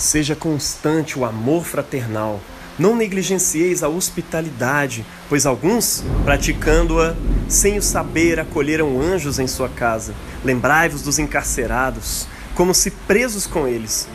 Seja 0.00 0.34
constante 0.34 1.18
o 1.18 1.26
amor 1.26 1.62
fraternal. 1.62 2.40
Não 2.78 2.96
negligencieis 2.96 3.82
a 3.82 3.88
hospitalidade, 3.88 5.04
pois 5.28 5.44
alguns, 5.44 6.02
praticando-a, 6.24 7.14
sem 7.46 7.76
o 7.76 7.82
saber, 7.82 8.40
acolheram 8.40 8.98
anjos 8.98 9.38
em 9.38 9.46
sua 9.46 9.68
casa. 9.68 10.14
Lembrai-vos 10.42 11.02
dos 11.02 11.18
encarcerados, 11.18 12.26
como 12.54 12.72
se 12.72 12.90
presos 12.90 13.46
com 13.46 13.68
eles, 13.68 14.08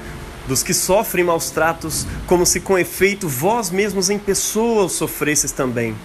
dos 0.47 0.63
que 0.63 0.73
sofrem 0.73 1.23
maus 1.23 1.51
tratos, 1.51 2.07
como 2.25 2.47
se 2.47 2.59
com 2.59 2.79
efeito 2.79 3.27
vós 3.27 3.69
mesmos 3.69 4.09
em 4.09 4.17
pessoa 4.17 4.85
os 4.85 4.93
sofresses 4.93 5.51
também. 5.51 5.95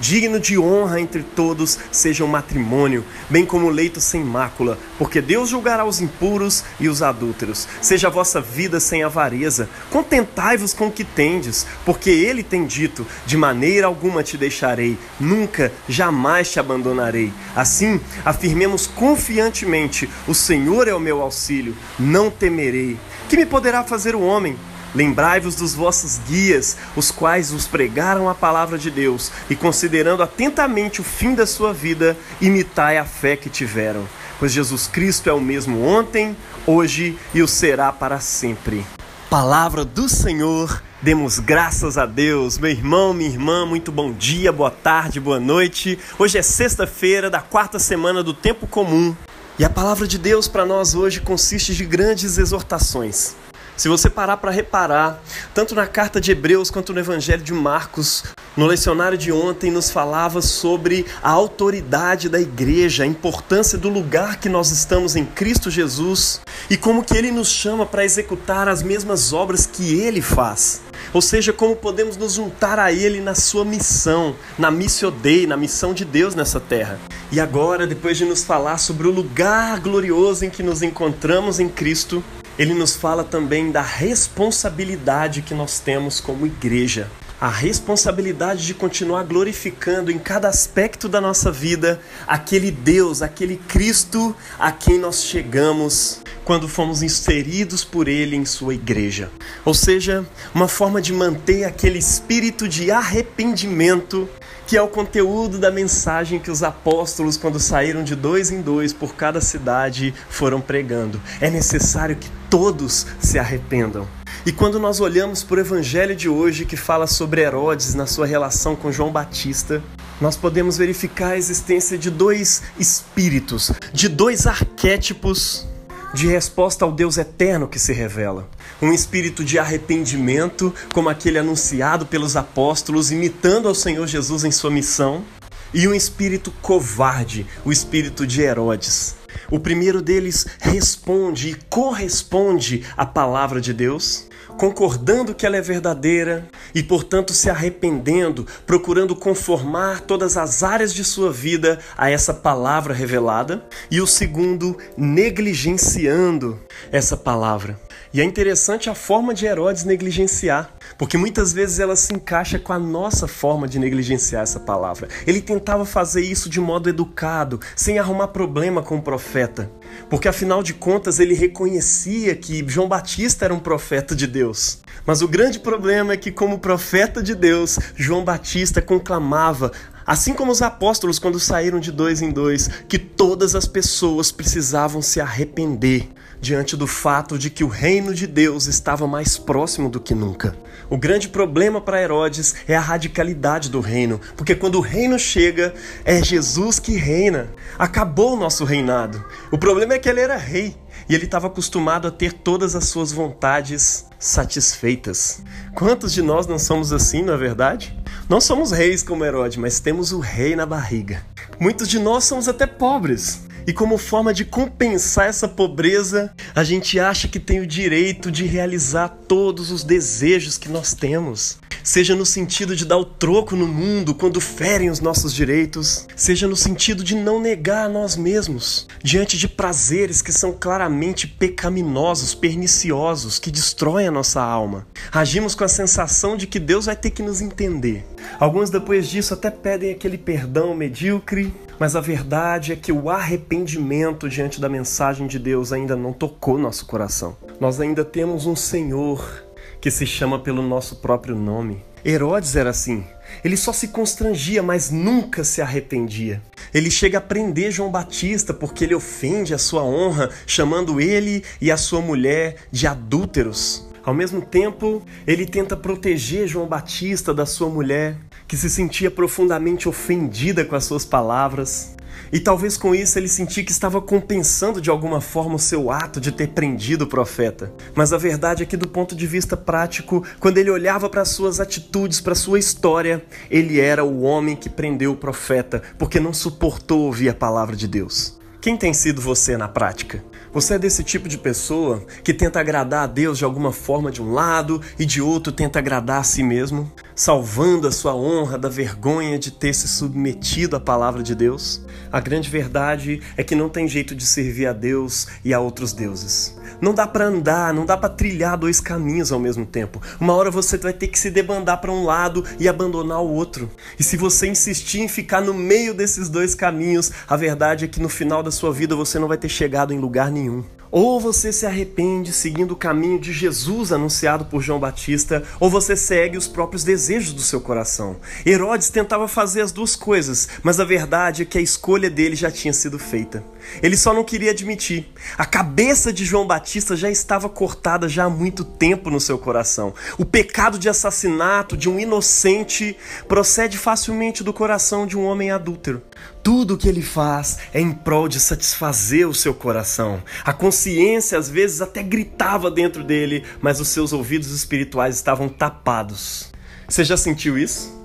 Digno 0.00 0.40
de 0.40 0.58
honra 0.58 0.98
entre 0.98 1.22
todos 1.22 1.78
seja 1.92 2.24
o 2.24 2.28
matrimônio, 2.28 3.04
bem 3.28 3.44
como 3.44 3.66
o 3.66 3.70
leito 3.70 4.00
sem 4.00 4.24
mácula, 4.24 4.78
porque 4.98 5.20
Deus 5.20 5.50
julgará 5.50 5.84
os 5.84 6.00
impuros 6.00 6.64
e 6.80 6.88
os 6.88 7.02
adúlteros. 7.02 7.68
Seja 7.82 8.08
a 8.08 8.10
vossa 8.10 8.40
vida 8.40 8.80
sem 8.80 9.02
avareza, 9.02 9.68
contentai-vos 9.90 10.72
com 10.72 10.86
o 10.86 10.90
que 10.90 11.04
tendes, 11.04 11.66
porque 11.84 12.08
Ele 12.08 12.42
tem 12.42 12.64
dito: 12.64 13.06
de 13.26 13.36
maneira 13.36 13.86
alguma 13.86 14.22
te 14.22 14.38
deixarei, 14.38 14.96
nunca, 15.18 15.70
jamais 15.86 16.50
te 16.50 16.58
abandonarei. 16.58 17.30
Assim, 17.54 18.00
afirmemos 18.24 18.86
confiantemente: 18.86 20.08
o 20.26 20.34
Senhor 20.34 20.88
é 20.88 20.94
o 20.94 21.00
meu 21.00 21.20
auxílio, 21.20 21.76
não 21.98 22.30
temerei. 22.30 22.98
Que 23.28 23.36
me 23.36 23.44
poderá 23.44 23.84
fazer 23.84 24.16
o 24.16 24.22
homem? 24.22 24.56
Lembrai-vos 24.94 25.54
dos 25.54 25.74
vossos 25.74 26.18
guias, 26.26 26.76
os 26.96 27.10
quais 27.10 27.50
vos 27.50 27.66
pregaram 27.66 28.28
a 28.28 28.34
palavra 28.34 28.76
de 28.76 28.90
Deus, 28.90 29.30
e 29.48 29.54
considerando 29.54 30.22
atentamente 30.22 31.00
o 31.00 31.04
fim 31.04 31.34
da 31.34 31.46
sua 31.46 31.72
vida, 31.72 32.16
imitai 32.40 32.98
a 32.98 33.04
fé 33.04 33.36
que 33.36 33.48
tiveram. 33.48 34.04
Pois 34.38 34.52
Jesus 34.52 34.86
Cristo 34.86 35.28
é 35.28 35.32
o 35.32 35.40
mesmo 35.40 35.84
ontem, 35.86 36.36
hoje 36.66 37.16
e 37.32 37.42
o 37.42 37.46
será 37.46 37.92
para 37.92 38.18
sempre. 38.20 38.84
Palavra 39.28 39.84
do 39.84 40.08
Senhor, 40.08 40.82
demos 41.00 41.38
graças 41.38 41.96
a 41.96 42.04
Deus. 42.04 42.58
Meu 42.58 42.70
irmão, 42.70 43.14
minha 43.14 43.30
irmã, 43.30 43.64
muito 43.64 43.92
bom 43.92 44.12
dia, 44.12 44.50
boa 44.50 44.70
tarde, 44.70 45.20
boa 45.20 45.38
noite. 45.38 45.98
Hoje 46.18 46.36
é 46.36 46.42
sexta-feira 46.42 47.30
da 47.30 47.40
quarta 47.40 47.78
semana 47.78 48.24
do 48.24 48.34
tempo 48.34 48.66
comum. 48.66 49.14
E 49.56 49.64
a 49.64 49.70
palavra 49.70 50.08
de 50.08 50.18
Deus 50.18 50.48
para 50.48 50.66
nós 50.66 50.94
hoje 50.94 51.20
consiste 51.20 51.74
de 51.74 51.84
grandes 51.84 52.38
exortações. 52.38 53.36
Se 53.80 53.88
você 53.88 54.10
parar 54.10 54.36
para 54.36 54.50
reparar, 54.50 55.22
tanto 55.54 55.74
na 55.74 55.86
carta 55.86 56.20
de 56.20 56.30
Hebreus 56.30 56.70
quanto 56.70 56.92
no 56.92 57.00
Evangelho 57.00 57.42
de 57.42 57.54
Marcos, 57.54 58.24
no 58.54 58.66
lecionário 58.66 59.16
de 59.16 59.32
ontem 59.32 59.70
nos 59.70 59.90
falava 59.90 60.42
sobre 60.42 61.06
a 61.22 61.30
autoridade 61.30 62.28
da 62.28 62.38
igreja, 62.38 63.04
a 63.04 63.06
importância 63.06 63.78
do 63.78 63.88
lugar 63.88 64.38
que 64.38 64.50
nós 64.50 64.70
estamos 64.70 65.16
em 65.16 65.24
Cristo 65.24 65.70
Jesus 65.70 66.42
e 66.68 66.76
como 66.76 67.02
que 67.02 67.16
ele 67.16 67.30
nos 67.30 67.48
chama 67.48 67.86
para 67.86 68.04
executar 68.04 68.68
as 68.68 68.82
mesmas 68.82 69.32
obras 69.32 69.64
que 69.64 69.98
ele 69.98 70.20
faz. 70.20 70.82
Ou 71.14 71.22
seja, 71.22 71.50
como 71.50 71.74
podemos 71.74 72.18
nos 72.18 72.34
juntar 72.34 72.78
a 72.78 72.92
ele 72.92 73.22
na 73.22 73.34
sua 73.34 73.64
missão, 73.64 74.36
na 74.58 74.70
missio 74.70 75.10
Dei, 75.10 75.46
na 75.46 75.56
missão 75.56 75.94
de 75.94 76.04
Deus 76.04 76.34
nessa 76.34 76.60
terra. 76.60 77.00
E 77.32 77.40
agora, 77.40 77.86
depois 77.86 78.18
de 78.18 78.26
nos 78.26 78.44
falar 78.44 78.76
sobre 78.76 79.08
o 79.08 79.10
lugar 79.10 79.80
glorioso 79.80 80.44
em 80.44 80.50
que 80.50 80.62
nos 80.62 80.82
encontramos 80.82 81.58
em 81.58 81.68
Cristo, 81.68 82.22
ele 82.60 82.74
nos 82.74 82.94
fala 82.94 83.24
também 83.24 83.72
da 83.72 83.80
responsabilidade 83.80 85.40
que 85.40 85.54
nós 85.54 85.78
temos 85.78 86.20
como 86.20 86.46
igreja. 86.46 87.10
A 87.40 87.48
responsabilidade 87.48 88.66
de 88.66 88.74
continuar 88.74 89.24
glorificando 89.24 90.10
em 90.10 90.18
cada 90.18 90.46
aspecto 90.46 91.08
da 91.08 91.22
nossa 91.22 91.50
vida 91.50 91.98
aquele 92.26 92.70
Deus, 92.70 93.22
aquele 93.22 93.56
Cristo 93.56 94.36
a 94.58 94.70
quem 94.70 94.98
nós 94.98 95.24
chegamos 95.24 96.20
quando 96.44 96.68
fomos 96.68 97.02
inseridos 97.02 97.82
por 97.82 98.08
Ele 98.08 98.36
em 98.36 98.44
Sua 98.44 98.74
igreja. 98.74 99.30
Ou 99.64 99.72
seja, 99.72 100.26
uma 100.54 100.68
forma 100.68 101.00
de 101.00 101.14
manter 101.14 101.64
aquele 101.64 101.98
espírito 101.98 102.68
de 102.68 102.90
arrependimento 102.90 104.28
que 104.70 104.76
é 104.76 104.82
o 104.82 104.86
conteúdo 104.86 105.58
da 105.58 105.68
mensagem 105.68 106.38
que 106.38 106.48
os 106.48 106.62
apóstolos, 106.62 107.36
quando 107.36 107.58
saíram 107.58 108.04
de 108.04 108.14
dois 108.14 108.52
em 108.52 108.62
dois 108.62 108.92
por 108.92 109.16
cada 109.16 109.40
cidade, 109.40 110.14
foram 110.28 110.60
pregando. 110.60 111.20
É 111.40 111.50
necessário 111.50 112.14
que 112.14 112.30
todos 112.48 113.04
se 113.18 113.36
arrependam. 113.36 114.06
E 114.46 114.52
quando 114.52 114.78
nós 114.78 115.00
olhamos 115.00 115.42
para 115.42 115.56
o 115.56 115.60
evangelho 115.60 116.14
de 116.14 116.28
hoje, 116.28 116.64
que 116.64 116.76
fala 116.76 117.08
sobre 117.08 117.40
Herodes 117.40 117.96
na 117.96 118.06
sua 118.06 118.26
relação 118.26 118.76
com 118.76 118.92
João 118.92 119.10
Batista, 119.10 119.82
nós 120.20 120.36
podemos 120.36 120.78
verificar 120.78 121.32
a 121.32 121.36
existência 121.36 121.98
de 121.98 122.08
dois 122.08 122.62
espíritos, 122.78 123.72
de 123.92 124.08
dois 124.08 124.46
arquétipos 124.46 125.66
de 126.12 126.26
resposta 126.26 126.84
ao 126.84 126.92
Deus 126.92 127.18
eterno 127.18 127.68
que 127.68 127.78
se 127.78 127.92
revela. 127.92 128.48
Um 128.82 128.92
espírito 128.92 129.44
de 129.44 129.58
arrependimento, 129.58 130.74
como 130.92 131.08
aquele 131.08 131.38
anunciado 131.38 132.06
pelos 132.06 132.36
apóstolos, 132.36 133.10
imitando 133.10 133.68
ao 133.68 133.74
Senhor 133.74 134.06
Jesus 134.06 134.44
em 134.44 134.50
sua 134.50 134.70
missão, 134.70 135.24
e 135.72 135.86
um 135.86 135.94
espírito 135.94 136.50
covarde, 136.62 137.46
o 137.64 137.70
espírito 137.70 138.26
de 138.26 138.42
Herodes. 138.42 139.16
O 139.50 139.58
primeiro 139.58 140.02
deles 140.02 140.46
responde 140.60 141.50
e 141.50 141.56
corresponde 141.68 142.84
à 142.96 143.06
palavra 143.06 143.60
de 143.60 143.72
Deus, 143.72 144.29
concordando 144.60 145.34
que 145.34 145.46
ela 145.46 145.56
é 145.56 145.62
verdadeira 145.62 146.46
e, 146.74 146.82
portanto, 146.82 147.32
se 147.32 147.48
arrependendo, 147.48 148.46
procurando 148.66 149.16
conformar 149.16 150.02
todas 150.02 150.36
as 150.36 150.62
áreas 150.62 150.92
de 150.92 151.02
sua 151.02 151.32
vida 151.32 151.78
a 151.96 152.10
essa 152.10 152.34
palavra 152.34 152.92
revelada, 152.92 153.64
e 153.90 154.02
o 154.02 154.06
segundo, 154.06 154.76
negligenciando 154.98 156.60
essa 156.92 157.16
palavra. 157.16 157.80
E 158.12 158.20
é 158.20 158.24
interessante 158.24 158.90
a 158.90 158.94
forma 158.94 159.32
de 159.32 159.46
Herodes 159.46 159.84
negligenciar, 159.84 160.70
porque 161.00 161.16
muitas 161.16 161.50
vezes 161.50 161.80
ela 161.80 161.96
se 161.96 162.12
encaixa 162.12 162.58
com 162.58 162.74
a 162.74 162.78
nossa 162.78 163.26
forma 163.26 163.66
de 163.66 163.78
negligenciar 163.78 164.42
essa 164.42 164.60
palavra. 164.60 165.08
Ele 165.26 165.40
tentava 165.40 165.86
fazer 165.86 166.20
isso 166.20 166.50
de 166.50 166.60
modo 166.60 166.90
educado, 166.90 167.58
sem 167.74 167.98
arrumar 167.98 168.28
problema 168.28 168.82
com 168.82 168.98
o 168.98 169.02
profeta, 169.02 169.72
porque 170.10 170.28
afinal 170.28 170.62
de 170.62 170.74
contas 170.74 171.18
ele 171.18 171.32
reconhecia 171.32 172.36
que 172.36 172.62
João 172.68 172.86
Batista 172.86 173.46
era 173.46 173.54
um 173.54 173.58
profeta 173.58 174.14
de 174.14 174.26
Deus. 174.26 174.82
Mas 175.06 175.22
o 175.22 175.28
grande 175.28 175.58
problema 175.58 176.12
é 176.12 176.18
que, 176.18 176.30
como 176.30 176.58
profeta 176.58 177.22
de 177.22 177.34
Deus, 177.34 177.78
João 177.96 178.22
Batista 178.22 178.82
conclamava 178.82 179.72
Assim 180.10 180.34
como 180.34 180.50
os 180.50 180.60
apóstolos, 180.60 181.20
quando 181.20 181.38
saíram 181.38 181.78
de 181.78 181.92
dois 181.92 182.20
em 182.20 182.32
dois, 182.32 182.68
que 182.88 182.98
todas 182.98 183.54
as 183.54 183.64
pessoas 183.64 184.32
precisavam 184.32 185.00
se 185.00 185.20
arrepender 185.20 186.10
diante 186.40 186.76
do 186.76 186.84
fato 186.84 187.38
de 187.38 187.48
que 187.48 187.62
o 187.62 187.68
reino 187.68 188.12
de 188.12 188.26
Deus 188.26 188.66
estava 188.66 189.06
mais 189.06 189.38
próximo 189.38 189.88
do 189.88 190.00
que 190.00 190.12
nunca. 190.12 190.56
O 190.88 190.98
grande 190.98 191.28
problema 191.28 191.80
para 191.80 192.02
Herodes 192.02 192.56
é 192.66 192.74
a 192.74 192.80
radicalidade 192.80 193.70
do 193.70 193.78
reino, 193.78 194.20
porque 194.36 194.56
quando 194.56 194.78
o 194.78 194.80
reino 194.80 195.16
chega, 195.16 195.72
é 196.04 196.20
Jesus 196.20 196.80
que 196.80 196.96
reina. 196.96 197.48
Acabou 197.78 198.34
o 198.34 198.36
nosso 198.36 198.64
reinado. 198.64 199.24
O 199.52 199.58
problema 199.58 199.94
é 199.94 199.98
que 200.00 200.08
ele 200.08 200.18
era 200.18 200.36
rei 200.36 200.74
e 201.08 201.14
ele 201.14 201.26
estava 201.26 201.46
acostumado 201.46 202.08
a 202.08 202.10
ter 202.10 202.32
todas 202.32 202.74
as 202.74 202.86
suas 202.86 203.12
vontades 203.12 204.06
satisfeitas. 204.18 205.40
Quantos 205.72 206.12
de 206.12 206.20
nós 206.20 206.48
não 206.48 206.58
somos 206.58 206.92
assim, 206.92 207.22
não 207.22 207.34
é 207.34 207.36
verdade? 207.36 207.96
Não 208.30 208.40
somos 208.40 208.70
reis 208.70 209.02
como 209.02 209.24
Herodes, 209.24 209.56
mas 209.56 209.80
temos 209.80 210.12
o 210.12 210.20
rei 210.20 210.54
na 210.54 210.64
barriga. 210.64 211.26
Muitos 211.58 211.88
de 211.88 211.98
nós 211.98 212.22
somos 212.22 212.46
até 212.46 212.64
pobres, 212.64 213.40
e 213.66 213.72
como 213.72 213.98
forma 213.98 214.32
de 214.32 214.44
compensar 214.44 215.26
essa 215.26 215.48
pobreza, 215.48 216.32
a 216.54 216.62
gente 216.62 217.00
acha 217.00 217.26
que 217.26 217.40
tem 217.40 217.58
o 217.58 217.66
direito 217.66 218.30
de 218.30 218.44
realizar 218.44 219.08
todos 219.08 219.72
os 219.72 219.82
desejos 219.82 220.56
que 220.56 220.68
nós 220.68 220.94
temos. 220.94 221.58
Seja 221.82 222.14
no 222.14 222.26
sentido 222.26 222.76
de 222.76 222.84
dar 222.84 222.98
o 222.98 223.04
troco 223.04 223.56
no 223.56 223.66
mundo 223.66 224.14
quando 224.14 224.40
ferem 224.40 224.90
os 224.90 225.00
nossos 225.00 225.32
direitos, 225.32 226.06
seja 226.14 226.46
no 226.46 226.56
sentido 226.56 227.02
de 227.02 227.14
não 227.14 227.40
negar 227.40 227.86
a 227.86 227.88
nós 227.88 228.16
mesmos 228.16 228.86
diante 229.02 229.38
de 229.38 229.48
prazeres 229.48 230.20
que 230.20 230.32
são 230.32 230.52
claramente 230.52 231.26
pecaminosos, 231.26 232.34
perniciosos, 232.34 233.38
que 233.38 233.50
destroem 233.50 234.08
a 234.08 234.12
nossa 234.12 234.42
alma. 234.42 234.86
Agimos 235.10 235.54
com 235.54 235.64
a 235.64 235.68
sensação 235.68 236.36
de 236.36 236.46
que 236.46 236.58
Deus 236.58 236.86
vai 236.86 236.96
ter 236.96 237.10
que 237.10 237.22
nos 237.22 237.40
entender. 237.40 238.04
Alguns 238.38 238.70
depois 238.70 239.08
disso 239.08 239.34
até 239.34 239.50
pedem 239.50 239.90
aquele 239.90 240.18
perdão 240.18 240.74
medíocre, 240.74 241.52
mas 241.78 241.96
a 241.96 242.00
verdade 242.00 242.72
é 242.72 242.76
que 242.76 242.92
o 242.92 243.08
arrependimento 243.08 244.28
diante 244.28 244.60
da 244.60 244.68
mensagem 244.68 245.26
de 245.26 245.38
Deus 245.38 245.72
ainda 245.72 245.96
não 245.96 246.12
tocou 246.12 246.58
nosso 246.58 246.84
coração. 246.84 247.36
Nós 247.58 247.80
ainda 247.80 248.04
temos 248.04 248.46
um 248.46 248.54
Senhor 248.54 249.49
que 249.80 249.90
se 249.90 250.06
chama 250.06 250.38
pelo 250.38 250.62
nosso 250.62 250.96
próprio 250.96 251.34
nome. 251.34 251.82
Herodes 252.04 252.56
era 252.56 252.70
assim. 252.70 253.04
Ele 253.44 253.56
só 253.56 253.72
se 253.72 253.88
constrangia, 253.88 254.62
mas 254.62 254.90
nunca 254.90 255.44
se 255.44 255.62
arrependia. 255.62 256.42
Ele 256.72 256.90
chega 256.90 257.18
a 257.18 257.20
prender 257.20 257.70
João 257.70 257.90
Batista 257.90 258.52
porque 258.52 258.84
ele 258.84 258.94
ofende 258.94 259.54
a 259.54 259.58
sua 259.58 259.82
honra, 259.82 260.30
chamando 260.46 261.00
ele 261.00 261.44
e 261.60 261.70
a 261.70 261.76
sua 261.76 262.00
mulher 262.00 262.56
de 262.70 262.86
adúlteros. 262.86 263.88
Ao 264.02 264.14
mesmo 264.14 264.40
tempo, 264.40 265.02
ele 265.26 265.46
tenta 265.46 265.76
proteger 265.76 266.48
João 266.48 266.66
Batista 266.66 267.34
da 267.34 267.44
sua 267.44 267.68
mulher, 267.68 268.16
que 268.48 268.56
se 268.56 268.68
sentia 268.68 269.10
profundamente 269.10 269.88
ofendida 269.88 270.64
com 270.64 270.74
as 270.74 270.84
suas 270.84 271.04
palavras. 271.04 271.94
E 272.32 272.40
talvez 272.40 272.76
com 272.76 272.94
isso 272.94 273.18
ele 273.18 273.28
sentia 273.28 273.64
que 273.64 273.72
estava 273.72 274.00
compensando 274.00 274.80
de 274.80 274.90
alguma 274.90 275.20
forma 275.20 275.54
o 275.54 275.58
seu 275.58 275.90
ato 275.90 276.20
de 276.20 276.32
ter 276.32 276.48
prendido 276.48 277.02
o 277.02 277.08
profeta. 277.08 277.72
Mas 277.94 278.12
a 278.12 278.18
verdade 278.18 278.62
é 278.62 278.66
que, 278.66 278.76
do 278.76 278.88
ponto 278.88 279.14
de 279.14 279.26
vista 279.26 279.56
prático, 279.56 280.24
quando 280.38 280.58
ele 280.58 280.70
olhava 280.70 281.08
para 281.08 281.24
suas 281.24 281.60
atitudes, 281.60 282.20
para 282.20 282.34
sua 282.34 282.58
história, 282.58 283.24
ele 283.50 283.80
era 283.80 284.04
o 284.04 284.22
homem 284.22 284.56
que 284.56 284.68
prendeu 284.68 285.12
o 285.12 285.16
profeta, 285.16 285.82
porque 285.98 286.20
não 286.20 286.32
suportou 286.32 287.02
ouvir 287.02 287.28
a 287.28 287.34
palavra 287.34 287.76
de 287.76 287.88
Deus. 287.88 288.38
Quem 288.60 288.76
tem 288.76 288.92
sido 288.92 289.22
você 289.22 289.56
na 289.56 289.68
prática? 289.68 290.22
Você 290.52 290.74
é 290.74 290.78
desse 290.78 291.02
tipo 291.02 291.30
de 291.30 291.38
pessoa 291.38 292.04
que 292.22 292.34
tenta 292.34 292.60
agradar 292.60 293.04
a 293.04 293.06
Deus 293.06 293.38
de 293.38 293.44
alguma 293.44 293.72
forma 293.72 294.10
de 294.10 294.20
um 294.20 294.32
lado 294.32 294.82
e 294.98 295.06
de 295.06 295.22
outro 295.22 295.50
tenta 295.50 295.78
agradar 295.78 296.20
a 296.20 296.24
si 296.24 296.42
mesmo, 296.42 296.92
salvando 297.14 297.86
a 297.86 297.92
sua 297.92 298.14
honra 298.14 298.58
da 298.58 298.68
vergonha 298.68 299.38
de 299.38 299.50
ter 299.50 299.74
se 299.74 299.88
submetido 299.88 300.76
à 300.76 300.80
palavra 300.80 301.22
de 301.22 301.34
Deus? 301.34 301.82
A 302.12 302.20
grande 302.20 302.50
verdade 302.50 303.20
é 303.36 303.44
que 303.44 303.54
não 303.54 303.68
tem 303.68 303.86
jeito 303.86 304.14
de 304.14 304.24
servir 304.24 304.66
a 304.66 304.72
Deus 304.72 305.26
e 305.44 305.54
a 305.54 305.60
outros 305.60 305.92
deuses. 305.92 306.58
Não 306.80 306.94
dá 306.94 307.06
para 307.06 307.26
andar, 307.26 307.74
não 307.74 307.84
dá 307.84 307.96
para 307.96 308.08
trilhar 308.08 308.56
dois 308.56 308.80
caminhos 308.80 309.30
ao 309.30 309.38
mesmo 309.38 309.66
tempo. 309.66 310.00
Uma 310.18 310.34
hora 310.34 310.50
você 310.50 310.78
vai 310.78 310.92
ter 310.92 311.08
que 311.08 311.18
se 311.18 311.30
debandar 311.30 311.80
para 311.80 311.92
um 311.92 312.04
lado 312.04 312.44
e 312.58 312.68
abandonar 312.68 313.20
o 313.20 313.32
outro. 313.32 313.70
E 313.98 314.02
se 314.02 314.16
você 314.16 314.48
insistir 314.48 315.00
em 315.00 315.08
ficar 315.08 315.40
no 315.40 315.52
meio 315.52 315.92
desses 315.92 316.28
dois 316.28 316.54
caminhos, 316.54 317.12
a 317.28 317.36
verdade 317.36 317.84
é 317.84 317.88
que 317.88 318.00
no 318.00 318.08
final 318.08 318.42
da 318.42 318.50
sua 318.50 318.72
vida 318.72 318.96
você 318.96 319.18
não 319.18 319.28
vai 319.28 319.36
ter 319.36 319.48
chegado 319.48 319.92
em 319.92 319.98
lugar 319.98 320.30
nenhum. 320.30 320.64
Ou 320.90 321.20
você 321.20 321.52
se 321.52 321.66
arrepende 321.66 322.32
seguindo 322.32 322.72
o 322.72 322.76
caminho 322.76 323.20
de 323.20 323.32
Jesus 323.32 323.92
anunciado 323.92 324.44
por 324.46 324.60
João 324.60 324.80
Batista, 324.80 325.44
ou 325.60 325.70
você 325.70 325.94
segue 325.94 326.36
os 326.36 326.48
próprios 326.48 326.82
desejos 326.82 327.32
do 327.32 327.42
seu 327.42 327.60
coração. 327.60 328.16
Herodes 328.44 328.90
tentava 328.90 329.28
fazer 329.28 329.60
as 329.60 329.70
duas 329.70 329.94
coisas, 329.94 330.48
mas 330.62 330.80
a 330.80 330.84
verdade 330.84 331.42
é 331.42 331.44
que 331.44 331.58
a 331.58 331.60
escolha 331.60 332.10
dele 332.10 332.34
já 332.34 332.50
tinha 332.50 332.72
sido 332.72 332.98
feita. 332.98 333.44
Ele 333.82 333.96
só 333.96 334.12
não 334.12 334.24
queria 334.24 334.50
admitir. 334.50 335.12
A 335.36 335.44
cabeça 335.44 336.12
de 336.12 336.24
João 336.24 336.46
Batista 336.46 336.96
já 336.96 337.10
estava 337.10 337.48
cortada 337.48 338.08
já 338.08 338.24
há 338.24 338.30
muito 338.30 338.64
tempo 338.64 339.10
no 339.10 339.20
seu 339.20 339.38
coração. 339.38 339.94
O 340.18 340.24
pecado 340.24 340.78
de 340.78 340.88
assassinato 340.88 341.76
de 341.76 341.88
um 341.88 341.98
inocente 341.98 342.96
procede 343.28 343.78
facilmente 343.78 344.42
do 344.42 344.52
coração 344.52 345.06
de 345.06 345.16
um 345.16 345.24
homem 345.24 345.50
adúltero. 345.50 346.02
Tudo 346.42 346.74
o 346.74 346.78
que 346.78 346.88
ele 346.88 347.02
faz 347.02 347.58
é 347.72 347.80
em 347.80 347.92
prol 347.92 348.28
de 348.28 348.40
satisfazer 348.40 349.28
o 349.28 349.34
seu 349.34 349.52
coração. 349.52 350.22
A 350.44 350.52
consciência 350.52 351.38
às 351.38 351.48
vezes 351.48 351.80
até 351.80 352.02
gritava 352.02 352.70
dentro 352.70 353.04
dele, 353.04 353.44
mas 353.60 353.80
os 353.80 353.88
seus 353.88 354.12
ouvidos 354.12 354.50
espirituais 354.50 355.16
estavam 355.16 355.48
tapados. 355.48 356.50
Você 356.88 357.04
já 357.04 357.16
sentiu 357.16 357.58
isso? 357.58 357.99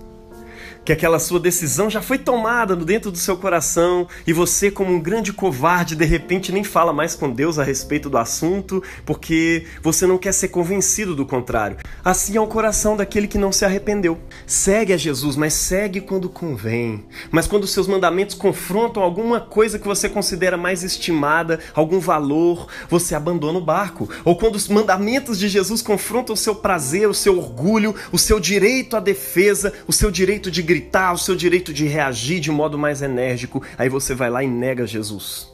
Que 0.85 0.93
aquela 0.93 1.17
sua 1.17 1.39
decisão 1.39 1.89
já 1.89 1.99
foi 1.99 2.19
tomada 2.19 2.75
dentro 2.75 3.09
do 3.09 3.17
seu 3.17 3.35
coração 3.35 4.07
e 4.27 4.31
você, 4.31 4.69
como 4.69 4.93
um 4.93 4.99
grande 5.01 5.33
covarde, 5.33 5.95
de 5.95 6.05
repente 6.05 6.51
nem 6.51 6.63
fala 6.63 6.93
mais 6.93 7.15
com 7.15 7.31
Deus 7.31 7.57
a 7.57 7.63
respeito 7.63 8.07
do 8.07 8.19
assunto 8.19 8.83
porque 9.03 9.65
você 9.81 10.05
não 10.05 10.19
quer 10.19 10.31
ser 10.31 10.49
convencido 10.49 11.15
do 11.15 11.25
contrário. 11.25 11.77
Assim 12.03 12.37
é 12.37 12.41
o 12.41 12.45
coração 12.45 12.95
daquele 12.95 13.27
que 13.27 13.39
não 13.39 13.51
se 13.51 13.65
arrependeu. 13.65 14.19
Segue 14.45 14.93
a 14.93 14.97
Jesus, 14.97 15.35
mas 15.35 15.55
segue 15.55 16.01
quando 16.01 16.29
convém. 16.29 17.03
Mas 17.31 17.47
quando 17.47 17.65
seus 17.65 17.87
mandamentos 17.87 18.35
confrontam 18.35 19.01
alguma 19.01 19.41
coisa 19.41 19.79
que 19.79 19.87
você 19.87 20.07
considera 20.07 20.55
mais 20.55 20.83
estimada, 20.83 21.59
algum 21.73 21.99
valor, 21.99 22.67
você 22.87 23.15
abandona 23.15 23.57
o 23.57 23.65
barco. 23.65 24.07
Ou 24.23 24.37
quando 24.37 24.55
os 24.55 24.67
mandamentos 24.67 25.39
de 25.39 25.49
Jesus 25.49 25.81
confrontam 25.81 26.35
o 26.35 26.37
seu 26.37 26.53
prazer, 26.53 27.09
o 27.09 27.13
seu 27.13 27.39
orgulho, 27.39 27.95
o 28.11 28.19
seu 28.19 28.39
direito 28.39 28.95
à 28.95 28.99
defesa, 28.99 29.73
o 29.87 29.93
seu 29.93 30.11
direito 30.11 30.51
de 30.51 30.61
gritar, 30.75 31.13
o 31.13 31.17
seu 31.17 31.37
direito 31.37 31.73
de 31.73 31.85
reagir 31.85 32.41
de 32.41 32.51
modo 32.51 32.77
mais 32.77 33.01
enérgico, 33.01 33.63
aí 33.77 33.87
você 33.87 34.13
vai 34.13 34.29
lá 34.29 34.43
e 34.43 34.47
nega 34.47 34.85
Jesus. 34.85 35.47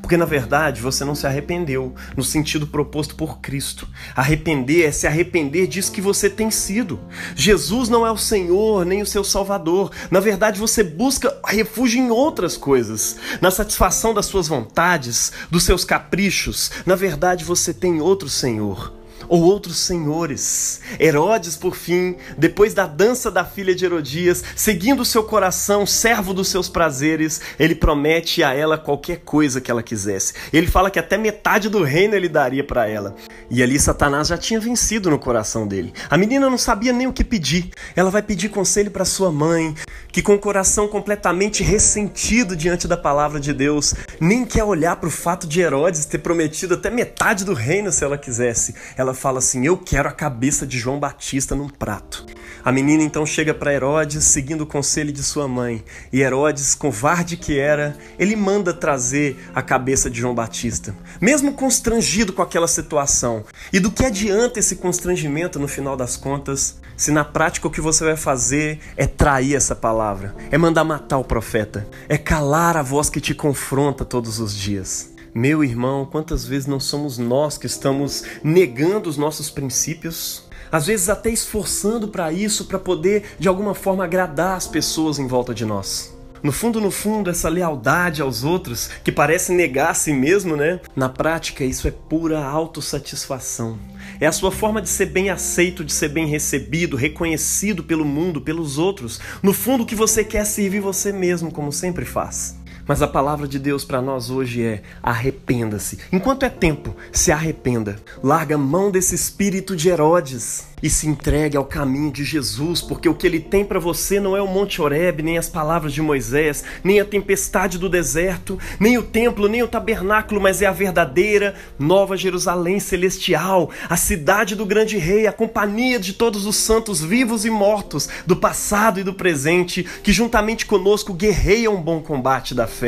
Porque 0.00 0.16
na 0.16 0.24
verdade 0.24 0.80
você 0.80 1.04
não 1.04 1.14
se 1.14 1.26
arrependeu 1.26 1.94
no 2.16 2.24
sentido 2.24 2.66
proposto 2.66 3.14
por 3.14 3.38
Cristo. 3.40 3.86
Arrepender 4.16 4.86
é 4.86 4.90
se 4.90 5.06
arrepender 5.06 5.66
disso 5.66 5.92
que 5.92 6.00
você 6.00 6.30
tem 6.30 6.50
sido. 6.50 6.98
Jesus 7.36 7.90
não 7.90 8.06
é 8.06 8.10
o 8.10 8.16
Senhor 8.16 8.86
nem 8.86 9.02
o 9.02 9.06
seu 9.06 9.22
Salvador. 9.22 9.90
Na 10.10 10.20
verdade 10.20 10.58
você 10.58 10.82
busca 10.82 11.38
refúgio 11.46 12.00
em 12.00 12.10
outras 12.10 12.56
coisas, 12.56 13.18
na 13.42 13.50
satisfação 13.50 14.14
das 14.14 14.24
suas 14.24 14.48
vontades, 14.48 15.32
dos 15.50 15.64
seus 15.64 15.84
caprichos. 15.84 16.70
Na 16.86 16.94
verdade 16.94 17.44
você 17.44 17.74
tem 17.74 18.00
outro 18.00 18.28
Senhor 18.30 18.99
ou 19.30 19.42
outros 19.42 19.78
senhores. 19.78 20.80
Herodes, 20.98 21.56
por 21.56 21.76
fim, 21.76 22.16
depois 22.36 22.74
da 22.74 22.84
dança 22.84 23.30
da 23.30 23.44
filha 23.44 23.72
de 23.74 23.84
Herodias, 23.84 24.42
seguindo 24.56 25.04
seu 25.04 25.22
coração, 25.22 25.86
servo 25.86 26.34
dos 26.34 26.48
seus 26.48 26.68
prazeres, 26.68 27.40
ele 27.56 27.76
promete 27.76 28.42
a 28.42 28.52
ela 28.52 28.76
qualquer 28.76 29.18
coisa 29.18 29.60
que 29.60 29.70
ela 29.70 29.84
quisesse. 29.84 30.34
Ele 30.52 30.66
fala 30.66 30.90
que 30.90 30.98
até 30.98 31.16
metade 31.16 31.68
do 31.68 31.84
reino 31.84 32.16
ele 32.16 32.28
daria 32.28 32.64
para 32.64 32.88
ela. 32.88 33.14
E 33.48 33.62
ali 33.62 33.78
Satanás 33.78 34.26
já 34.26 34.36
tinha 34.36 34.58
vencido 34.58 35.08
no 35.08 35.18
coração 35.18 35.66
dele. 35.66 35.94
A 36.10 36.18
menina 36.18 36.50
não 36.50 36.58
sabia 36.58 36.92
nem 36.92 37.06
o 37.06 37.12
que 37.12 37.22
pedir. 37.22 37.70
Ela 37.94 38.10
vai 38.10 38.22
pedir 38.22 38.48
conselho 38.48 38.90
para 38.90 39.04
sua 39.04 39.30
mãe, 39.30 39.74
que 40.08 40.22
com 40.22 40.34
o 40.34 40.38
coração 40.38 40.88
completamente 40.88 41.62
ressentido 41.62 42.56
diante 42.56 42.88
da 42.88 42.96
palavra 42.96 43.38
de 43.38 43.52
Deus, 43.52 43.94
nem 44.20 44.44
quer 44.44 44.64
olhar 44.64 44.96
para 44.96 45.08
o 45.08 45.12
fato 45.12 45.46
de 45.46 45.60
Herodes 45.60 46.04
ter 46.04 46.18
prometido 46.18 46.74
até 46.74 46.90
metade 46.90 47.44
do 47.44 47.54
reino 47.54 47.92
se 47.92 48.02
ela 48.04 48.18
quisesse. 48.18 48.74
Ela 48.96 49.14
fala 49.20 49.38
assim: 49.38 49.66
Eu 49.66 49.76
quero 49.76 50.08
a 50.08 50.12
cabeça 50.12 50.66
de 50.66 50.78
João 50.78 50.98
Batista 50.98 51.54
num 51.54 51.68
prato. 51.68 52.24
A 52.64 52.72
menina 52.72 53.02
então 53.02 53.24
chega 53.24 53.54
para 53.54 53.72
Herodes, 53.72 54.24
seguindo 54.24 54.62
o 54.62 54.66
conselho 54.66 55.12
de 55.12 55.22
sua 55.22 55.46
mãe. 55.46 55.82
E 56.12 56.20
Herodes, 56.20 56.74
covarde 56.74 57.36
que 57.36 57.58
era, 57.58 57.96
ele 58.18 58.36
manda 58.36 58.72
trazer 58.72 59.38
a 59.54 59.62
cabeça 59.62 60.10
de 60.10 60.20
João 60.20 60.34
Batista, 60.34 60.94
mesmo 61.20 61.52
constrangido 61.52 62.32
com 62.32 62.42
aquela 62.42 62.68
situação. 62.68 63.44
E 63.72 63.80
do 63.80 63.90
que 63.90 64.04
adianta 64.04 64.58
esse 64.58 64.76
constrangimento 64.76 65.58
no 65.58 65.68
final 65.68 65.96
das 65.96 66.16
contas, 66.16 66.78
se 66.96 67.10
na 67.10 67.24
prática 67.24 67.66
o 67.66 67.70
que 67.70 67.80
você 67.80 68.04
vai 68.04 68.16
fazer 68.16 68.78
é 68.96 69.06
trair 69.06 69.54
essa 69.54 69.74
palavra, 69.74 70.34
é 70.50 70.58
mandar 70.58 70.84
matar 70.84 71.18
o 71.18 71.24
profeta, 71.24 71.86
é 72.08 72.18
calar 72.18 72.76
a 72.76 72.82
voz 72.82 73.08
que 73.08 73.20
te 73.20 73.34
confronta 73.34 74.04
todos 74.04 74.38
os 74.38 74.54
dias? 74.54 75.10
Meu 75.34 75.62
irmão, 75.62 76.04
quantas 76.04 76.44
vezes 76.44 76.66
não 76.66 76.80
somos 76.80 77.16
nós 77.16 77.56
que 77.56 77.66
estamos 77.66 78.24
negando 78.42 79.08
os 79.08 79.16
nossos 79.16 79.48
princípios? 79.48 80.42
Às 80.72 80.86
vezes 80.86 81.08
até 81.08 81.30
esforçando 81.30 82.08
para 82.08 82.32
isso, 82.32 82.64
para 82.64 82.80
poder 82.80 83.36
de 83.38 83.46
alguma 83.46 83.72
forma 83.72 84.02
agradar 84.02 84.56
as 84.56 84.66
pessoas 84.66 85.20
em 85.20 85.28
volta 85.28 85.54
de 85.54 85.64
nós. 85.64 86.12
No 86.42 86.50
fundo, 86.50 86.80
no 86.80 86.90
fundo, 86.90 87.30
essa 87.30 87.48
lealdade 87.48 88.22
aos 88.22 88.42
outros, 88.42 88.88
que 89.04 89.12
parece 89.12 89.52
negar 89.52 89.90
a 89.90 89.94
si 89.94 90.12
mesmo, 90.12 90.56
né? 90.56 90.80
Na 90.96 91.08
prática, 91.08 91.62
isso 91.64 91.86
é 91.86 91.90
pura 91.90 92.42
autossatisfação. 92.42 93.78
É 94.18 94.26
a 94.26 94.32
sua 94.32 94.50
forma 94.50 94.82
de 94.82 94.88
ser 94.88 95.06
bem 95.06 95.30
aceito, 95.30 95.84
de 95.84 95.92
ser 95.92 96.08
bem 96.08 96.26
recebido, 96.26 96.96
reconhecido 96.96 97.84
pelo 97.84 98.04
mundo, 98.04 98.40
pelos 98.40 98.78
outros. 98.78 99.20
No 99.42 99.52
fundo, 99.52 99.84
o 99.84 99.86
que 99.86 99.94
você 99.94 100.24
quer 100.24 100.38
é 100.38 100.44
servir 100.44 100.80
você 100.80 101.12
mesmo, 101.12 101.52
como 101.52 101.70
sempre 101.70 102.04
faz. 102.04 102.56
Mas 102.90 103.02
a 103.02 103.06
palavra 103.06 103.46
de 103.46 103.56
Deus 103.56 103.84
para 103.84 104.02
nós 104.02 104.30
hoje 104.30 104.64
é: 104.64 104.82
arrependa-se. 105.00 105.98
Enquanto 106.10 106.42
é 106.42 106.48
tempo, 106.48 106.92
se 107.12 107.30
arrependa. 107.30 107.94
Larga 108.20 108.58
mão 108.58 108.90
desse 108.90 109.14
espírito 109.14 109.76
de 109.76 109.88
Herodes 109.88 110.66
e 110.82 110.88
se 110.88 111.06
entregue 111.06 111.56
ao 111.56 111.64
caminho 111.64 112.10
de 112.10 112.24
Jesus, 112.24 112.80
porque 112.80 113.08
o 113.08 113.14
que 113.14 113.26
ele 113.26 113.40
tem 113.40 113.64
para 113.64 113.78
você 113.78 114.18
não 114.18 114.36
é 114.36 114.42
o 114.42 114.46
Monte 114.46 114.80
Horeb, 114.80 115.22
nem 115.22 115.36
as 115.36 115.48
palavras 115.48 115.92
de 115.92 116.00
Moisés, 116.00 116.64
nem 116.82 117.00
a 117.00 117.04
tempestade 117.04 117.78
do 117.78 117.88
deserto, 117.88 118.58
nem 118.78 118.96
o 118.96 119.02
templo, 119.02 119.48
nem 119.48 119.62
o 119.62 119.68
tabernáculo, 119.68 120.40
mas 120.40 120.62
é 120.62 120.66
a 120.66 120.72
verdadeira 120.72 121.54
Nova 121.78 122.16
Jerusalém 122.16 122.80
celestial, 122.80 123.70
a 123.88 123.96
cidade 123.96 124.54
do 124.54 124.66
grande 124.66 124.96
rei, 124.96 125.26
a 125.26 125.32
companhia 125.32 125.98
de 125.98 126.14
todos 126.14 126.46
os 126.46 126.56
santos 126.56 127.02
vivos 127.02 127.44
e 127.44 127.50
mortos, 127.50 128.08
do 128.26 128.36
passado 128.36 129.00
e 129.00 129.04
do 129.04 129.14
presente, 129.14 129.86
que 130.02 130.12
juntamente 130.12 130.66
conosco 130.66 131.12
guerreiam 131.12 131.74
um 131.74 131.82
bom 131.82 132.00
combate 132.00 132.54
da 132.54 132.66
fé. 132.66 132.79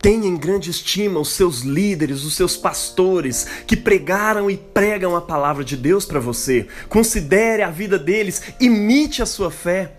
Tenha 0.00 0.26
em 0.26 0.36
grande 0.36 0.70
estima 0.70 1.20
os 1.20 1.30
seus 1.30 1.60
líderes, 1.60 2.24
os 2.24 2.34
seus 2.34 2.56
pastores, 2.56 3.46
que 3.66 3.76
pregaram 3.76 4.50
e 4.50 4.56
pregam 4.56 5.16
a 5.16 5.20
palavra 5.20 5.64
de 5.64 5.76
Deus 5.76 6.04
para 6.04 6.20
você. 6.20 6.66
Considere 6.88 7.62
a 7.62 7.70
vida 7.70 7.98
deles, 7.98 8.42
imite 8.60 9.22
a 9.22 9.26
sua 9.26 9.50
fé. 9.50 9.92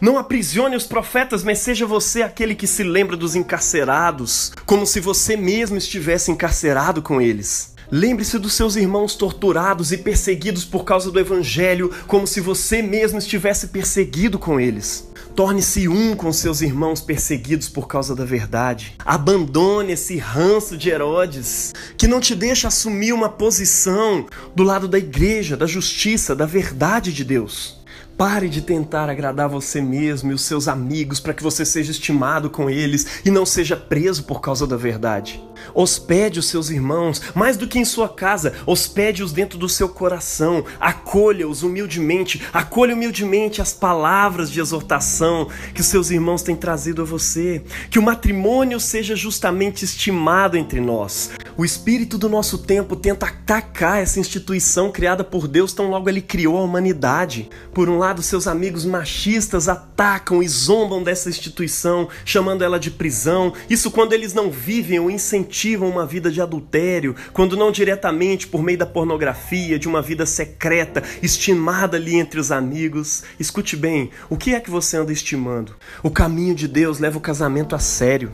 Não 0.00 0.18
aprisione 0.18 0.76
os 0.76 0.86
profetas, 0.86 1.42
mas 1.42 1.58
seja 1.58 1.86
você 1.86 2.22
aquele 2.22 2.54
que 2.54 2.66
se 2.66 2.82
lembra 2.82 3.16
dos 3.16 3.34
encarcerados, 3.34 4.52
como 4.64 4.86
se 4.86 5.00
você 5.00 5.36
mesmo 5.36 5.76
estivesse 5.76 6.30
encarcerado 6.30 7.02
com 7.02 7.20
eles. 7.20 7.72
Lembre-se 7.90 8.38
dos 8.38 8.54
seus 8.54 8.74
irmãos 8.74 9.14
torturados 9.14 9.92
e 9.92 9.98
perseguidos 9.98 10.64
por 10.64 10.84
causa 10.84 11.10
do 11.10 11.20
Evangelho, 11.20 11.92
como 12.06 12.26
se 12.26 12.40
você 12.40 12.80
mesmo 12.80 13.18
estivesse 13.18 13.66
perseguido 13.66 14.38
com 14.38 14.58
eles. 14.58 15.11
Torne-se 15.34 15.88
um 15.88 16.14
com 16.14 16.30
seus 16.30 16.60
irmãos 16.60 17.00
perseguidos 17.00 17.68
por 17.68 17.88
causa 17.88 18.14
da 18.14 18.24
verdade. 18.24 18.94
Abandone 19.04 19.92
esse 19.92 20.18
ranço 20.18 20.76
de 20.76 20.90
Herodes 20.90 21.72
que 21.96 22.06
não 22.06 22.20
te 22.20 22.34
deixa 22.34 22.68
assumir 22.68 23.12
uma 23.14 23.30
posição 23.30 24.26
do 24.54 24.62
lado 24.62 24.86
da 24.86 24.98
igreja, 24.98 25.56
da 25.56 25.66
justiça, 25.66 26.36
da 26.36 26.44
verdade 26.44 27.12
de 27.12 27.24
Deus. 27.24 27.81
Pare 28.22 28.48
de 28.48 28.62
tentar 28.62 29.10
agradar 29.10 29.48
você 29.48 29.80
mesmo 29.80 30.30
e 30.30 30.34
os 30.34 30.42
seus 30.42 30.68
amigos 30.68 31.18
para 31.18 31.34
que 31.34 31.42
você 31.42 31.64
seja 31.64 31.90
estimado 31.90 32.48
com 32.48 32.70
eles 32.70 33.20
e 33.24 33.32
não 33.32 33.44
seja 33.44 33.76
preso 33.76 34.22
por 34.22 34.40
causa 34.40 34.64
da 34.64 34.76
verdade. 34.76 35.42
Hospede 35.74 36.38
os 36.38 36.48
seus 36.48 36.70
irmãos, 36.70 37.22
mais 37.34 37.56
do 37.56 37.66
que 37.66 37.78
em 37.78 37.84
sua 37.84 38.08
casa, 38.08 38.52
hospede-os 38.66 39.32
dentro 39.32 39.58
do 39.58 39.68
seu 39.68 39.88
coração, 39.88 40.64
acolha-os 40.80 41.62
humildemente, 41.62 42.42
acolha 42.52 42.94
humildemente 42.94 43.62
as 43.62 43.72
palavras 43.72 44.50
de 44.50 44.60
exortação 44.60 45.48
que 45.74 45.80
os 45.80 45.86
seus 45.86 46.10
irmãos 46.10 46.42
têm 46.42 46.56
trazido 46.56 47.02
a 47.02 47.04
você. 47.04 47.62
Que 47.90 47.98
o 47.98 48.02
matrimônio 48.02 48.78
seja 48.80 49.16
justamente 49.16 49.84
estimado 49.84 50.56
entre 50.56 50.80
nós. 50.80 51.30
O 51.56 51.64
espírito 51.64 52.16
do 52.16 52.28
nosso 52.28 52.58
tempo 52.58 52.96
tenta 52.96 53.26
atacar 53.26 54.02
essa 54.02 54.18
instituição 54.18 54.90
criada 54.90 55.22
por 55.22 55.46
Deus 55.46 55.72
tão 55.72 55.90
logo 55.90 56.08
ele 56.08 56.22
criou 56.22 56.56
a 56.58 56.62
humanidade. 56.62 57.50
Por 57.74 57.88
um 57.88 57.98
lado, 57.98 58.11
seus 58.20 58.46
amigos 58.46 58.84
machistas 58.84 59.68
atacam 59.68 60.42
e 60.42 60.48
zombam 60.48 61.02
dessa 61.02 61.30
instituição, 61.30 62.08
chamando 62.24 62.62
ela 62.62 62.78
de 62.78 62.90
prisão. 62.90 63.54
Isso 63.70 63.90
quando 63.90 64.12
eles 64.12 64.34
não 64.34 64.50
vivem 64.50 64.98
ou 64.98 65.10
incentivam 65.10 65.88
uma 65.88 66.04
vida 66.04 66.30
de 66.30 66.42
adultério, 66.42 67.14
quando 67.32 67.56
não 67.56 67.72
diretamente 67.72 68.46
por 68.46 68.62
meio 68.62 68.78
da 68.78 68.86
pornografia, 68.86 69.78
de 69.78 69.88
uma 69.88 70.02
vida 70.02 70.26
secreta, 70.26 71.02
estimada 71.22 71.96
ali 71.96 72.16
entre 72.16 72.40
os 72.40 72.52
amigos. 72.52 73.22
Escute 73.38 73.76
bem, 73.76 74.10
o 74.28 74.36
que 74.36 74.54
é 74.54 74.60
que 74.60 74.70
você 74.70 74.96
anda 74.96 75.12
estimando? 75.12 75.74
O 76.02 76.10
caminho 76.10 76.54
de 76.54 76.66
Deus 76.66 76.98
leva 76.98 77.16
o 77.18 77.20
casamento 77.20 77.74
a 77.74 77.78
sério. 77.78 78.32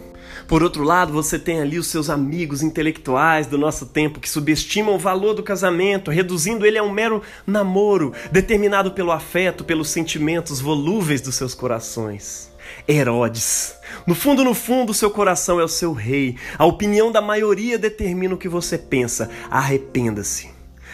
Por 0.48 0.62
outro 0.62 0.82
lado, 0.82 1.12
você 1.12 1.38
tem 1.38 1.60
ali 1.60 1.78
os 1.78 1.88
seus 1.88 2.08
amigos 2.08 2.62
intelectuais 2.62 3.46
do 3.46 3.58
nosso 3.58 3.84
tempo 3.84 4.18
que 4.18 4.30
subestimam 4.30 4.94
o 4.94 4.98
valor 4.98 5.34
do 5.34 5.42
casamento, 5.42 6.10
reduzindo 6.10 6.64
ele 6.64 6.78
a 6.78 6.82
um 6.82 6.90
mero 6.90 7.22
namoro, 7.46 8.14
determinado 8.32 8.92
pelo 8.92 9.12
afeto, 9.12 9.62
pelos 9.62 9.90
sentimentos 9.90 10.58
volúveis 10.58 11.20
dos 11.20 11.34
seus 11.34 11.54
corações. 11.54 12.50
Herodes. 12.88 13.74
No 14.06 14.14
fundo, 14.14 14.42
no 14.42 14.54
fundo, 14.54 14.94
seu 14.94 15.10
coração 15.10 15.60
é 15.60 15.64
o 15.64 15.68
seu 15.68 15.92
rei. 15.92 16.36
A 16.56 16.64
opinião 16.64 17.12
da 17.12 17.20
maioria 17.20 17.78
determina 17.78 18.34
o 18.34 18.38
que 18.38 18.48
você 18.48 18.78
pensa. 18.78 19.28
Arrependa-se. 19.50 20.48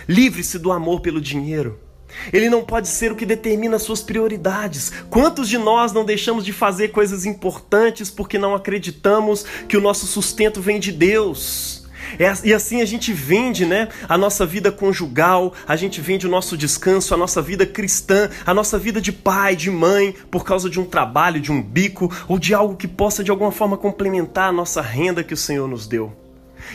Livre-se 0.08 0.58
do 0.58 0.72
amor 0.72 1.00
pelo 1.00 1.20
dinheiro. 1.20 1.78
Ele 2.32 2.48
não 2.48 2.62
pode 2.62 2.88
ser 2.88 3.12
o 3.12 3.16
que 3.16 3.26
determina 3.26 3.78
suas 3.78 4.02
prioridades. 4.02 4.92
Quantos 5.10 5.48
de 5.48 5.58
nós 5.58 5.92
não 5.92 6.04
deixamos 6.04 6.44
de 6.44 6.52
fazer 6.52 6.88
coisas 6.88 7.26
importantes 7.26 8.10
porque 8.10 8.38
não 8.38 8.54
acreditamos 8.54 9.44
que 9.68 9.76
o 9.76 9.80
nosso 9.80 10.06
sustento 10.06 10.60
vem 10.60 10.78
de 10.78 10.92
Deus? 10.92 11.84
É, 12.18 12.32
e 12.44 12.52
assim 12.52 12.80
a 12.80 12.84
gente 12.84 13.12
vende 13.12 13.64
né, 13.64 13.88
a 14.08 14.16
nossa 14.16 14.44
vida 14.46 14.70
conjugal, 14.70 15.52
a 15.66 15.74
gente 15.74 16.00
vende 16.00 16.26
o 16.26 16.30
nosso 16.30 16.56
descanso, 16.56 17.14
a 17.14 17.16
nossa 17.16 17.42
vida 17.42 17.66
cristã, 17.66 18.30
a 18.46 18.54
nossa 18.54 18.78
vida 18.78 19.00
de 19.00 19.12
pai, 19.12 19.56
de 19.56 19.70
mãe, 19.70 20.14
por 20.30 20.44
causa 20.44 20.68
de 20.70 20.78
um 20.78 20.84
trabalho, 20.84 21.40
de 21.40 21.50
um 21.50 21.62
bico 21.62 22.14
ou 22.28 22.38
de 22.38 22.54
algo 22.54 22.76
que 22.76 22.86
possa 22.86 23.24
de 23.24 23.30
alguma 23.30 23.50
forma 23.50 23.76
complementar 23.76 24.50
a 24.50 24.52
nossa 24.52 24.80
renda 24.80 25.24
que 25.24 25.34
o 25.34 25.36
Senhor 25.36 25.68
nos 25.68 25.86
deu. 25.86 26.23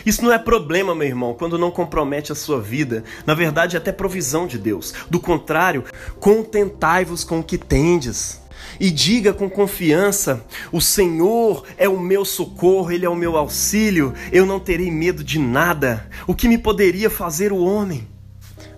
Isso 0.04 0.22
não 0.22 0.32
é 0.32 0.38
problema, 0.38 0.94
meu 0.94 1.06
irmão, 1.06 1.34
quando 1.34 1.58
não 1.58 1.70
compromete 1.70 2.32
a 2.32 2.34
sua 2.34 2.60
vida. 2.60 3.04
Na 3.26 3.34
verdade, 3.34 3.76
é 3.76 3.78
até 3.78 3.92
provisão 3.92 4.46
de 4.46 4.58
Deus. 4.58 4.94
Do 5.08 5.20
contrário, 5.20 5.84
contentai-vos 6.18 7.24
com 7.24 7.40
o 7.40 7.44
que 7.44 7.58
tendes. 7.58 8.40
E 8.78 8.90
diga 8.90 9.32
com 9.32 9.48
confiança: 9.50 10.44
O 10.72 10.80
Senhor 10.80 11.64
é 11.76 11.88
o 11.88 12.00
meu 12.00 12.24
socorro, 12.24 12.90
Ele 12.90 13.04
é 13.04 13.08
o 13.08 13.16
meu 13.16 13.36
auxílio, 13.36 14.14
eu 14.32 14.46
não 14.46 14.60
terei 14.60 14.90
medo 14.90 15.22
de 15.24 15.38
nada. 15.38 16.08
O 16.26 16.34
que 16.34 16.48
me 16.48 16.58
poderia 16.58 17.10
fazer 17.10 17.52
o 17.52 17.62
homem? 17.62 18.08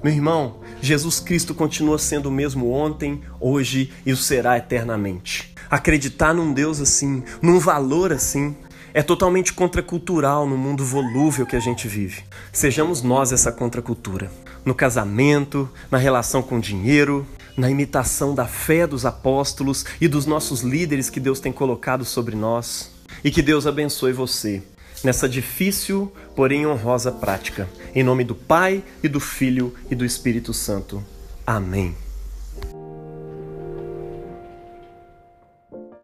Meu 0.02 0.12
irmão, 0.12 0.56
Jesus 0.80 1.20
Cristo 1.20 1.54
continua 1.54 1.96
sendo 1.96 2.26
o 2.28 2.32
mesmo 2.32 2.72
ontem, 2.72 3.22
hoje 3.38 3.92
e 4.04 4.12
o 4.12 4.16
será 4.16 4.58
eternamente. 4.58 5.54
Acreditar 5.70 6.34
num 6.34 6.52
Deus 6.52 6.80
assim, 6.80 7.22
num 7.40 7.60
valor 7.60 8.12
assim, 8.12 8.56
é 8.94 9.02
totalmente 9.02 9.52
contracultural 9.52 10.46
no 10.46 10.56
mundo 10.56 10.84
volúvel 10.84 11.46
que 11.46 11.56
a 11.56 11.60
gente 11.60 11.88
vive. 11.88 12.22
Sejamos 12.52 13.02
nós 13.02 13.32
essa 13.32 13.50
contracultura. 13.50 14.30
No 14.64 14.74
casamento, 14.74 15.68
na 15.90 15.98
relação 15.98 16.42
com 16.42 16.60
dinheiro, 16.60 17.26
na 17.56 17.70
imitação 17.70 18.34
da 18.34 18.46
fé 18.46 18.86
dos 18.86 19.04
apóstolos 19.04 19.84
e 20.00 20.08
dos 20.08 20.26
nossos 20.26 20.60
líderes 20.60 21.10
que 21.10 21.20
Deus 21.20 21.40
tem 21.40 21.52
colocado 21.52 22.04
sobre 22.04 22.36
nós. 22.36 22.90
E 23.24 23.30
que 23.30 23.42
Deus 23.42 23.66
abençoe 23.66 24.12
você 24.12 24.62
nessa 25.04 25.28
difícil, 25.28 26.12
porém 26.34 26.66
honrosa 26.66 27.10
prática. 27.10 27.68
Em 27.94 28.02
nome 28.02 28.24
do 28.24 28.34
Pai 28.34 28.82
e 29.02 29.08
do 29.08 29.20
Filho 29.20 29.74
e 29.90 29.94
do 29.94 30.04
Espírito 30.04 30.54
Santo. 30.54 31.04
Amém. 31.46 31.94